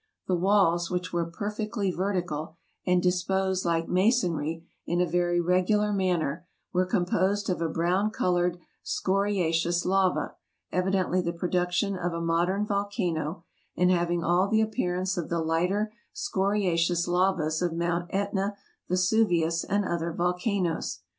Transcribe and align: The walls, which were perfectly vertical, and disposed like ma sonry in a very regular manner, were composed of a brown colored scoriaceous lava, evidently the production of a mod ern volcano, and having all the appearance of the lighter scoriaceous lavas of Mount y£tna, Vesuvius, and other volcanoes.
The 0.25 0.33
walls, 0.35 0.89
which 0.89 1.13
were 1.13 1.27
perfectly 1.29 1.91
vertical, 1.91 2.55
and 2.87 3.03
disposed 3.03 3.65
like 3.65 3.87
ma 3.87 4.09
sonry 4.09 4.65
in 4.87 4.99
a 4.99 5.05
very 5.05 5.39
regular 5.39 5.93
manner, 5.93 6.47
were 6.73 6.87
composed 6.87 7.51
of 7.51 7.61
a 7.61 7.69
brown 7.69 8.09
colored 8.09 8.57
scoriaceous 8.83 9.85
lava, 9.85 10.33
evidently 10.71 11.21
the 11.21 11.31
production 11.33 11.95
of 11.95 12.13
a 12.13 12.19
mod 12.19 12.49
ern 12.49 12.65
volcano, 12.65 13.43
and 13.77 13.91
having 13.91 14.23
all 14.23 14.47
the 14.47 14.59
appearance 14.59 15.17
of 15.17 15.29
the 15.29 15.37
lighter 15.39 15.93
scoriaceous 16.15 17.07
lavas 17.07 17.61
of 17.61 17.71
Mount 17.73 18.09
y£tna, 18.09 18.53
Vesuvius, 18.89 19.63
and 19.63 19.85
other 19.85 20.11
volcanoes. 20.11 21.01